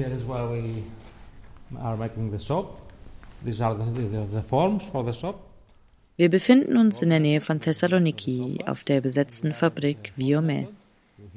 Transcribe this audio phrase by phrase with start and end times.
[0.00, 0.82] here is where we
[1.78, 2.78] are making the soap.
[3.44, 5.36] These are the, the, the forms for the soap.
[6.16, 10.68] Wir befinden uns in der Nähe von Thessaloniki auf der besetzten Fabrik Viome.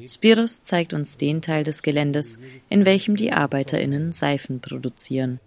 [0.05, 2.37] Spiros zeigt uns den Teil des Geländes,
[2.69, 5.39] in welchem die ArbeiterInnen Seifen produzieren.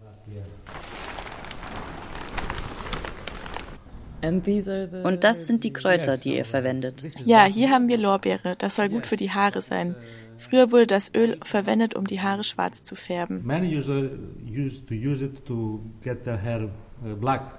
[4.22, 7.04] Und das sind die Kräuter, die ihr verwendet.
[7.26, 8.56] Ja, hier haben wir Lorbeere.
[8.56, 9.94] Das soll gut für die Haare sein.
[10.38, 13.44] Früher wurde das Öl verwendet, um die Haare schwarz zu färben.
[13.44, 16.70] Many used to use it to get their hair
[17.04, 17.58] uh, black.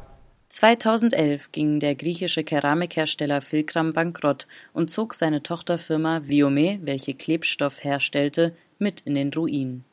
[0.50, 8.56] 2011 ging der griechische Keramikhersteller Filkram bankrott und zog seine Tochterfirma Viome, welche Klebstoff herstellte,
[8.80, 9.84] mit in den Ruin.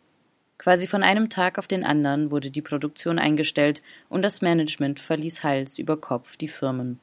[0.57, 5.43] Quasi von einem Tag auf den anderen wurde die Produktion eingestellt und das Management verließ
[5.43, 7.01] Hals über Kopf die Firmen.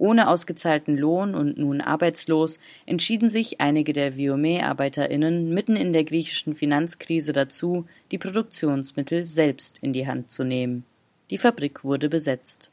[0.00, 6.54] Ohne ausgezahlten Lohn und nun arbeitslos entschieden sich einige der Viome-ArbeiterInnen mitten in der griechischen
[6.54, 10.86] Finanzkrise dazu, die Produktionsmittel selbst in die Hand zu nehmen.
[11.28, 12.72] Die Fabrik wurde besetzt.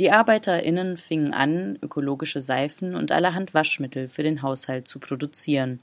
[0.00, 5.78] Die ArbeiterInnen fingen an, ökologische Seifen und allerhand Waschmittel für den Haushalt zu produzieren.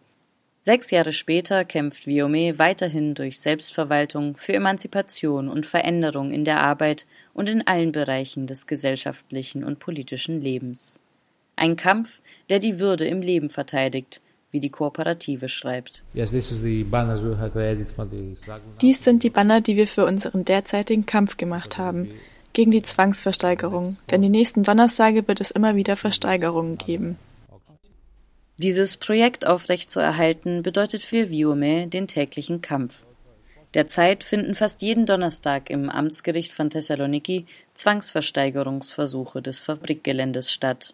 [0.65, 7.05] Sechs Jahre später kämpft Viome weiterhin durch Selbstverwaltung für Emanzipation und Veränderung in der Arbeit
[7.33, 11.01] und in allen Bereichen des gesellschaftlichen und politischen Lebens.
[11.57, 16.01] Ein Kampf, der die Würde im Leben verteidigt, wie die Kooperative schreibt.
[16.13, 16.31] Dies
[19.03, 22.09] sind die Banner, die wir für unseren derzeitigen Kampf gemacht haben,
[22.53, 27.17] gegen die Zwangsversteigerung, denn die nächsten Donnerstage wird es immer wieder Versteigerungen geben.
[28.59, 33.03] Dieses Projekt aufrechtzuerhalten bedeutet für Viome den täglichen Kampf.
[33.73, 40.93] Derzeit finden fast jeden Donnerstag im Amtsgericht von Thessaloniki Zwangsversteigerungsversuche des Fabrikgeländes statt.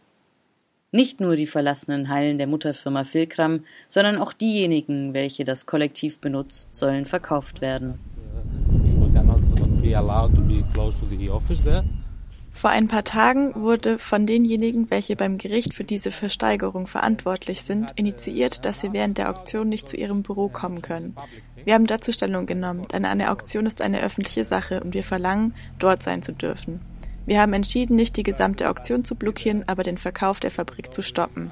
[0.93, 6.73] Nicht nur die verlassenen Hallen der Mutterfirma Filkram, sondern auch diejenigen, welche das Kollektiv benutzt,
[6.73, 7.99] sollen verkauft werden.
[12.51, 17.91] Vor ein paar Tagen wurde von denjenigen, welche beim Gericht für diese Versteigerung verantwortlich sind,
[17.95, 21.15] initiiert, dass sie während der Auktion nicht zu ihrem Büro kommen können.
[21.63, 25.53] Wir haben dazu Stellung genommen, denn eine Auktion ist eine öffentliche Sache und wir verlangen,
[25.77, 26.81] dort sein zu dürfen.
[27.25, 31.01] Wir haben entschieden, nicht die gesamte Auktion zu blockieren, aber den Verkauf der Fabrik zu
[31.01, 31.51] stoppen.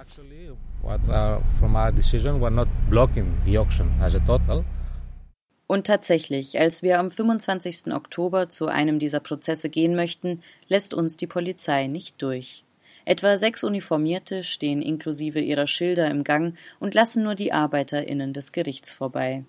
[5.68, 7.94] Und tatsächlich, als wir am 25.
[7.94, 12.64] Oktober zu einem dieser Prozesse gehen möchten, lässt uns die Polizei nicht durch.
[13.04, 18.54] Etwa sechs Uniformierte stehen inklusive ihrer Schilder im Gang und lassen nur die ArbeiterInnen des
[18.54, 19.46] Gerichts vorbei.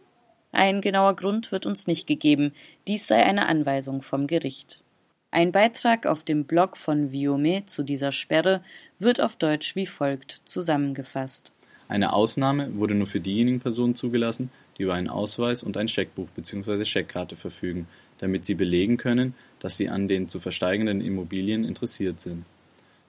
[0.50, 2.52] Ein genauer Grund wird uns nicht gegeben,
[2.86, 4.82] dies sei eine Anweisung vom Gericht.
[5.30, 8.62] Ein Beitrag auf dem Blog von Viome zu dieser Sperre
[8.98, 11.52] wird auf Deutsch wie folgt zusammengefasst.
[11.86, 16.28] Eine Ausnahme wurde nur für diejenigen Personen zugelassen, die über einen Ausweis und ein Scheckbuch
[16.30, 16.84] bzw.
[16.84, 22.44] Scheckkarte verfügen, damit sie belegen können, dass sie an den zu versteigenden Immobilien interessiert sind.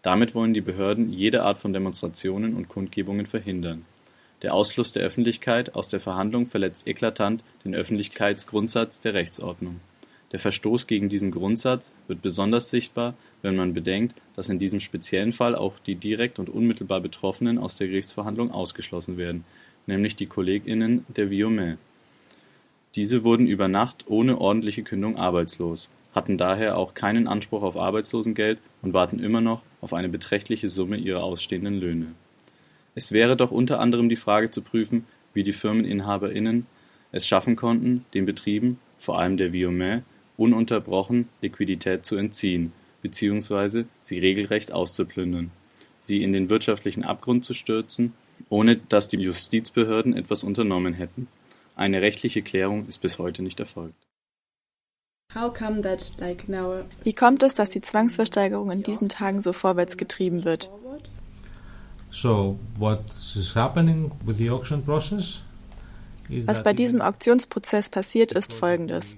[0.02, 3.86] Damit wollen die Behörden jede Art von Demonstrationen und Kundgebungen verhindern.
[4.42, 9.82] Der Ausschluss der Öffentlichkeit aus der Verhandlung verletzt eklatant den Öffentlichkeitsgrundsatz der Rechtsordnung.
[10.32, 15.34] Der Verstoß gegen diesen Grundsatz wird besonders sichtbar, wenn man bedenkt, dass in diesem speziellen
[15.34, 19.44] Fall auch die direkt und unmittelbar Betroffenen aus der Gerichtsverhandlung ausgeschlossen werden,
[19.90, 21.78] nämlich die KollegInnen der Viome.
[22.96, 28.60] Diese wurden über Nacht ohne ordentliche Kündigung arbeitslos, hatten daher auch keinen Anspruch auf Arbeitslosengeld
[28.82, 32.08] und warten immer noch auf eine beträchtliche Summe ihrer ausstehenden Löhne.
[32.96, 36.66] Es wäre doch unter anderem die Frage zu prüfen, wie die FirmeninhaberInnen
[37.12, 40.04] es schaffen konnten, den Betrieben, vor allem der Viome,
[40.38, 42.72] ununterbrochen Liquidität zu entziehen
[43.02, 43.86] bzw.
[44.02, 45.52] sie regelrecht auszuplündern,
[46.00, 48.14] sie in den wirtschaftlichen Abgrund zu stürzen,
[48.50, 51.28] ohne dass die Justizbehörden etwas unternommen hätten.
[51.76, 53.96] Eine rechtliche Klärung ist bis heute nicht erfolgt.
[57.04, 60.70] Wie kommt es, dass die Zwangsversteigerung in diesen Tagen so vorwärts getrieben wird?
[62.12, 63.04] So, what
[63.36, 65.42] is happening with the auction process?
[66.46, 69.18] Was bei diesem Auktionsprozess passiert, ist Folgendes.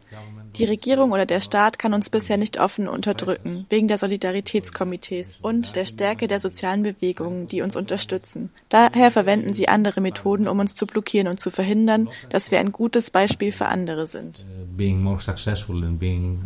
[0.58, 5.76] Die Regierung oder der Staat kann uns bisher nicht offen unterdrücken, wegen der Solidaritätskomitees und
[5.76, 8.50] der Stärke der sozialen Bewegungen, die uns unterstützen.
[8.68, 12.72] Daher verwenden sie andere Methoden, um uns zu blockieren und zu verhindern, dass wir ein
[12.72, 14.46] gutes Beispiel für andere sind.
[14.76, 16.42] Being more successful and being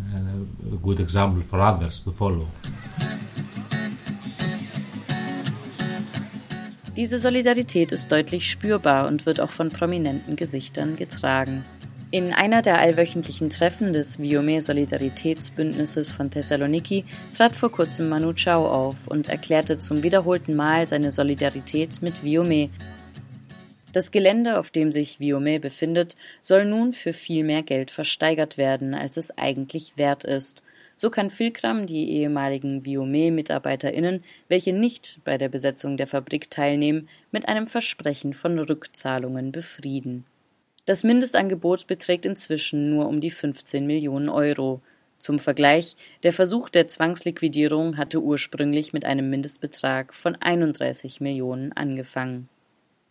[0.72, 2.46] a good example for others to follow.
[6.96, 11.62] Diese Solidarität ist deutlich spürbar und wird auch von prominenten Gesichtern getragen.
[12.10, 17.04] In einer der allwöchentlichen Treffen des Viome Solidaritätsbündnisses von Thessaloniki
[17.36, 22.70] trat vor kurzem Manu Chao auf und erklärte zum wiederholten Mal seine Solidarität mit Viome.
[23.92, 28.94] Das Gelände, auf dem sich Viome befindet, soll nun für viel mehr Geld versteigert werden,
[28.94, 30.62] als es eigentlich wert ist.
[30.96, 37.48] So kann Filkram die ehemaligen Viome-MitarbeiterInnen, welche nicht bei der Besetzung der Fabrik teilnehmen, mit
[37.48, 40.24] einem Versprechen von Rückzahlungen befrieden.
[40.86, 44.80] Das Mindestangebot beträgt inzwischen nur um die 15 Millionen Euro.
[45.18, 52.48] Zum Vergleich, der Versuch der Zwangsliquidierung hatte ursprünglich mit einem Mindestbetrag von 31 Millionen angefangen.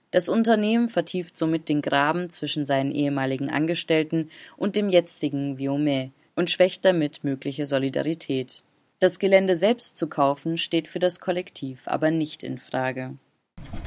[0.10, 6.50] Das Unternehmen vertieft somit den Graben zwischen seinen ehemaligen Angestellten und dem jetzigen Viome und
[6.50, 8.64] schwächt damit mögliche Solidarität.
[9.00, 13.16] Das Gelände selbst zu kaufen steht für das Kollektiv aber nicht in Frage.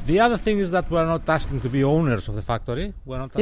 [0.06, 0.22] Wir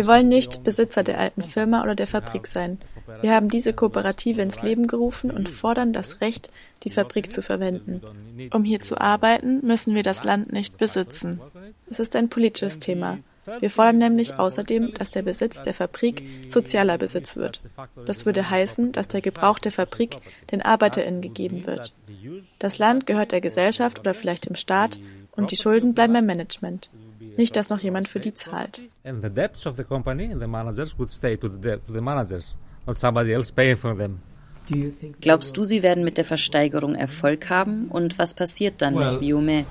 [0.07, 2.79] wollen nicht Besitzer der alten Firma oder der Fabrik sein.
[3.21, 6.51] Wir haben diese Kooperative ins Leben gerufen und fordern das Recht,
[6.83, 8.03] die Fabrik zu verwenden.
[8.53, 11.41] Um hier zu arbeiten, müssen wir das Land nicht besitzen.
[11.89, 13.19] Es ist ein politisches Thema.
[13.61, 17.61] Wir fordern nämlich außerdem, dass der Besitz der Fabrik sozialer Besitz wird.
[18.05, 20.17] Das würde heißen, dass der Gebrauch der Fabrik
[20.51, 21.95] den ArbeiterInnen gegeben wird.
[22.59, 25.01] Das Land gehört der Gesellschaft oder vielleicht dem Staat
[25.33, 26.91] und die Schulden bleiben beim Management.
[27.37, 28.81] Nicht, dass noch jemand für die zahlt.
[35.21, 37.87] Glaubst du, sie werden mit der Versteigerung Erfolg haben?
[37.89, 39.65] Und was passiert dann mit Biome?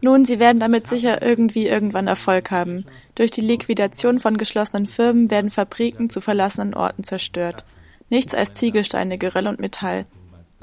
[0.00, 2.84] Nun, sie werden damit sicher irgendwie irgendwann Erfolg haben.
[3.14, 7.64] Durch die Liquidation von geschlossenen Firmen werden Fabriken zu verlassenen Orten zerstört.
[8.08, 10.06] Nichts als Ziegelsteine, Geröll und Metall.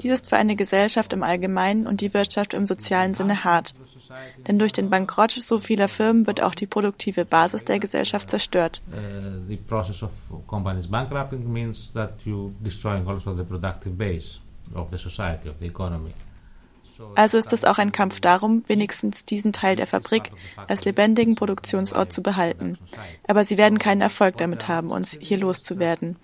[0.02, 3.74] Dies ist für eine Gesellschaft im Allgemeinen und die Wirtschaft im sozialen Sinne hart.
[4.46, 8.82] Denn durch den Bankrott so vieler Firmen wird auch die produktive Basis der Gesellschaft zerstört.
[8.90, 9.40] Uh,
[17.14, 20.30] also ist es auch ein Kampf darum, wenigstens diesen Teil der Fabrik
[20.68, 22.78] als lebendigen Produktionsort zu behalten.
[23.26, 26.16] Aber sie werden keinen Erfolg damit haben, uns hier loszuwerden.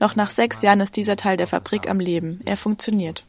[0.00, 2.40] Noch nach sechs Jahren ist dieser Teil der Fabrik am Leben.
[2.44, 3.24] Er funktioniert.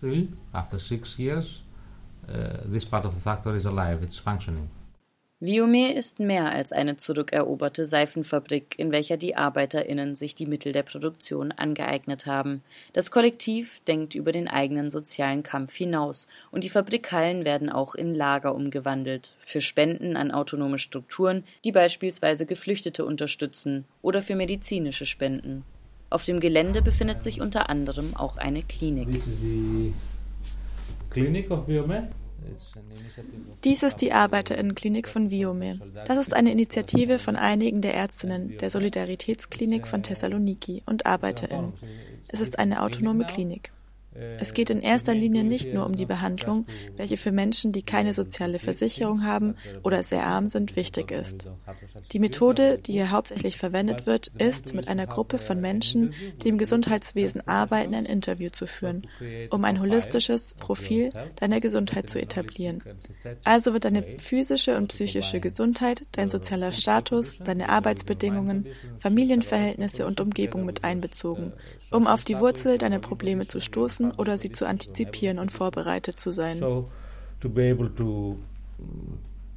[5.42, 10.84] Viome ist mehr als eine zurückeroberte Seifenfabrik, in welcher die ArbeiterInnen sich die Mittel der
[10.84, 12.64] Produktion angeeignet haben.
[12.94, 18.16] Das Kollektiv denkt über den eigenen sozialen Kampf hinaus und die Fabrikhallen werden auch in
[18.16, 25.66] Lager umgewandelt, für Spenden an autonome Strukturen, die beispielsweise Geflüchtete unterstützen oder für medizinische Spenden.
[26.10, 29.22] Auf dem Gelände befindet sich unter anderem auch eine Klinik.
[33.64, 35.80] Dies ist die Arbeiterinnenklinik von Viome.
[36.08, 41.74] Das ist eine Initiative von einigen der Ärztinnen der Solidaritätsklinik von Thessaloniki und Arbeiterinnen.
[42.28, 43.72] Es ist eine autonome Klinik.
[44.40, 46.66] Es geht in erster Linie nicht nur um die Behandlung,
[46.96, 51.50] welche für Menschen, die keine soziale Versicherung haben oder sehr arm sind, wichtig ist.
[52.12, 56.58] Die Methode, die hier hauptsächlich verwendet wird, ist, mit einer Gruppe von Menschen, die im
[56.58, 59.08] Gesundheitswesen arbeiten, ein Interview zu führen,
[59.50, 62.82] um ein holistisches Profil deiner Gesundheit zu etablieren.
[63.44, 68.66] Also wird deine physische und psychische Gesundheit, dein sozialer Status, deine Arbeitsbedingungen,
[69.00, 71.52] Familienverhältnisse und Umgebung mit einbezogen,
[71.92, 76.32] um auf die Wurzel deiner Probleme zu stoßen oder sie zu antizipieren und vorbereitet zu
[76.32, 76.56] sein.
[76.56, 76.90] So,
[77.40, 78.38] to be able to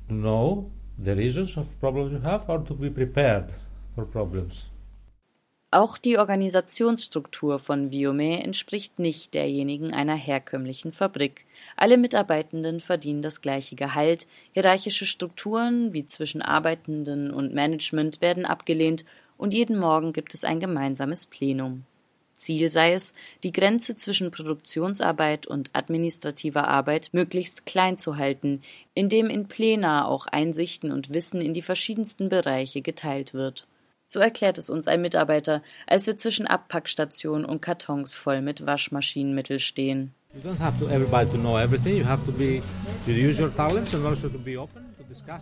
[0.09, 3.53] know the reasons of problems you have or to be prepared
[3.95, 4.69] for problems.
[5.71, 11.45] Auch die Organisationsstruktur von Viome entspricht nicht derjenigen einer herkömmlichen Fabrik.
[11.77, 19.05] Alle Mitarbeitenden verdienen das gleiche Gehalt, hierarchische Strukturen wie zwischen Arbeitenden und Management werden abgelehnt
[19.37, 21.85] und jeden Morgen gibt es ein gemeinsames Plenum.
[22.39, 28.63] Ziel sei es, die Grenze zwischen Produktionsarbeit und administrativer Arbeit möglichst klein zu halten,
[28.95, 33.67] indem in Plena auch Einsichten und Wissen in die verschiedensten Bereiche geteilt wird.
[34.07, 39.59] So erklärt es uns ein Mitarbeiter, als wir zwischen Abpackstation und Kartons voll mit Waschmaschinenmittel
[39.59, 40.15] stehen.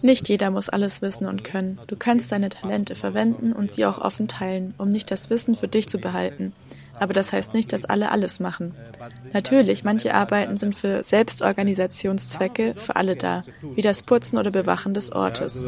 [0.02, 1.78] Nicht jeder muss alles wissen und können.
[1.86, 5.68] Du kannst deine Talente verwenden und sie auch offen teilen, um nicht das Wissen für
[5.68, 6.52] dich zu behalten.
[6.98, 8.74] Aber das heißt nicht, dass alle alles machen.
[9.32, 13.42] Natürlich, manche Arbeiten sind für Selbstorganisationszwecke für alle da,
[13.74, 15.64] wie das Putzen oder Bewachen des Ortes.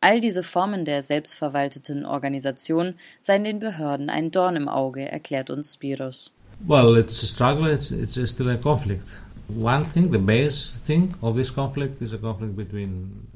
[0.00, 5.74] All diese Formen der selbstverwalteten Organisation seien den Behörden ein Dorn im Auge, erklärt uns
[5.74, 6.32] Spiros.
[6.66, 9.20] Well, it's a struggle, it's, it's still a conflict.
[9.48, 13.28] One thing, the base thing of this conflict is a conflict between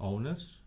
[0.00, 0.59] uh, owners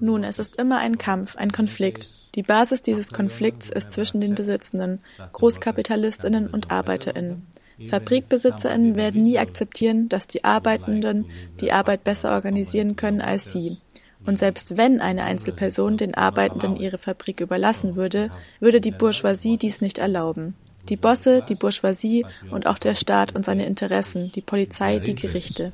[0.00, 2.10] nun, es ist immer ein Kampf, ein Konflikt.
[2.34, 5.00] Die Basis dieses Konflikts ist zwischen den Besitzenden,
[5.32, 7.46] Großkapitalistinnen und Arbeiterinnen.
[7.88, 11.26] Fabrikbesitzerinnen werden nie akzeptieren, dass die Arbeitenden
[11.60, 13.78] die Arbeit besser organisieren können als sie.
[14.24, 19.80] Und selbst wenn eine Einzelperson den Arbeitenden ihre Fabrik überlassen würde, würde die Bourgeoisie dies
[19.80, 20.54] nicht erlauben.
[20.88, 25.72] Die Bosse, die Bourgeoisie und auch der Staat und seine Interessen, die Polizei, die Gerichte.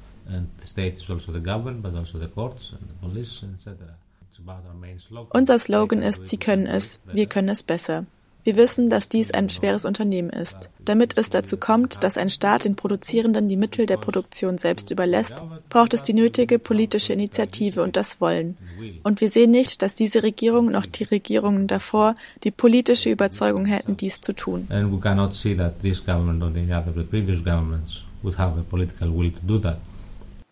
[5.31, 8.07] Unser Slogan ist, Sie können es, wir können es besser.
[8.49, 10.71] Wir wissen, dass dies ein schweres Unternehmen ist.
[10.83, 15.35] Damit es dazu kommt, dass ein Staat den Produzierenden die Mittel der Produktion selbst überlässt,
[15.69, 18.57] braucht es die nötige politische Initiative und das Wollen.
[19.03, 23.99] Und wir sehen nicht, dass diese Regierung noch die Regierungen davor die politische Überzeugung hätten,
[23.99, 24.67] dies zu tun.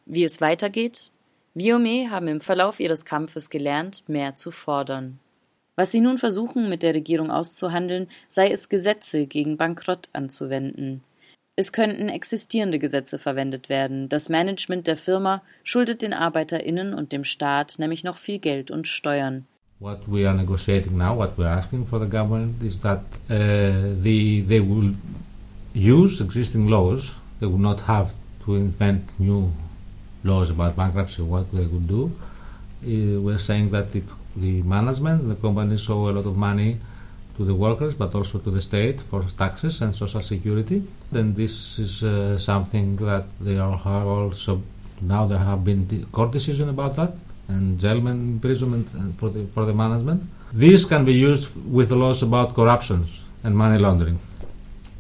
[0.07, 1.11] Wie es weitergeht?
[1.55, 5.19] Viome haben im Verlauf ihres Kampfes gelernt, mehr zu fordern.
[5.75, 11.03] Was sie nun versuchen, mit der Regierung auszuhandeln, sei es Gesetze gegen Bankrott anzuwenden.
[11.57, 14.09] Es könnten existierende Gesetze verwendet werden.
[14.09, 18.87] Das Management der Firma schuldet den ArbeiterInnen und dem Staat nämlich noch viel Geld und
[18.87, 19.47] Steuern.
[19.81, 23.95] What we are negotiating now, what we are asking for the government is that uh,
[24.03, 24.95] the, they will
[25.75, 27.13] use existing laws.
[27.41, 28.13] They will not have
[28.45, 29.51] to invent new
[30.27, 32.03] laws about bankruptcy, what they could do.
[32.85, 34.03] Uh, we're saying that the
[34.37, 35.29] the management.
[35.29, 36.79] The companies owe a lot of money
[37.37, 40.83] to the workers, but also to the state for taxes and social security.
[41.11, 44.63] Then this is uh, something that they are also
[45.01, 47.15] now there have been court decision about that
[47.49, 50.23] and jail imprisonment uh, for the for the management.
[50.53, 53.07] This can be used with the laws about corruption
[53.45, 54.19] and money laundering,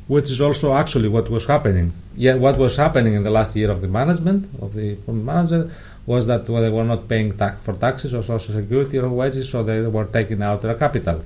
[0.08, 1.92] which is also actually what was happening.
[2.16, 5.70] Yeah, what was happening in the last year of the management of the manager
[6.06, 9.62] was that they were not paying tax for taxes or social security or wages, so
[9.62, 11.22] they were taking out their capital.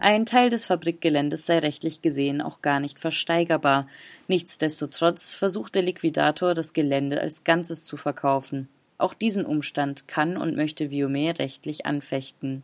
[0.00, 3.88] Ein Teil des Fabrikgeländes sei rechtlich gesehen auch gar nicht versteigerbar.
[4.28, 8.68] Nichtsdestotrotz versucht der Liquidator, das Gelände als Ganzes zu verkaufen.
[8.96, 12.62] Auch diesen Umstand kann und möchte Viome rechtlich anfechten.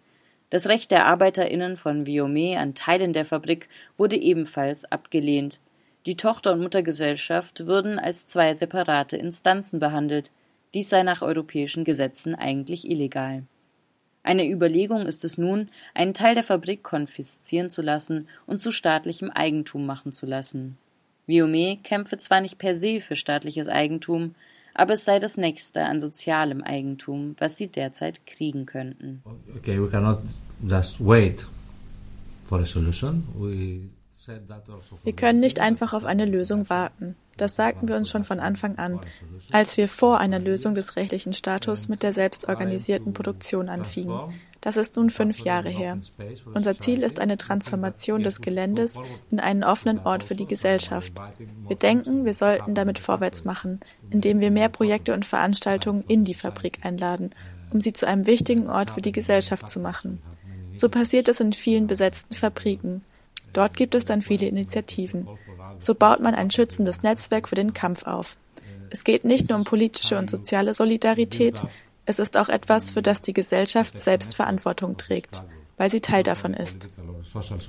[0.54, 5.58] Das Recht der ArbeiterInnen von Viome an Teilen der Fabrik wurde ebenfalls abgelehnt.
[6.06, 10.30] Die Tochter- und Muttergesellschaft würden als zwei separate Instanzen behandelt.
[10.72, 13.42] Dies sei nach europäischen Gesetzen eigentlich illegal.
[14.22, 19.32] Eine Überlegung ist es nun, einen Teil der Fabrik konfiszieren zu lassen und zu staatlichem
[19.32, 20.78] Eigentum machen zu lassen.
[21.26, 24.36] Viome kämpfe zwar nicht per se für staatliches Eigentum,
[24.74, 29.22] aber es sei das nächste an sozialem Eigentum, was sie derzeit kriegen könnten.
[29.56, 30.20] Okay, we cannot
[30.68, 31.46] just wait
[32.42, 33.24] for a solution.
[33.36, 33.88] We
[35.02, 37.16] wir können nicht einfach auf eine Lösung warten.
[37.36, 39.00] Das sagten wir uns schon von Anfang an,
[39.50, 44.18] als wir vor einer Lösung des rechtlichen Status mit der selbstorganisierten Produktion anfingen.
[44.64, 45.98] Das ist nun fünf Jahre her.
[46.54, 48.98] Unser Ziel ist eine Transformation des Geländes
[49.30, 51.12] in einen offenen Ort für die Gesellschaft.
[51.68, 56.32] Wir denken, wir sollten damit vorwärts machen, indem wir mehr Projekte und Veranstaltungen in die
[56.32, 57.32] Fabrik einladen,
[57.74, 60.22] um sie zu einem wichtigen Ort für die Gesellschaft zu machen.
[60.72, 63.02] So passiert es in vielen besetzten Fabriken.
[63.52, 65.28] Dort gibt es dann viele Initiativen.
[65.78, 68.38] So baut man ein schützendes Netzwerk für den Kampf auf.
[68.88, 71.60] Es geht nicht nur um politische und soziale Solidarität,
[72.06, 75.42] es ist auch etwas, für das die Gesellschaft selbst Verantwortung trägt,
[75.76, 76.90] weil sie Teil davon ist.
[77.24, 77.60] Social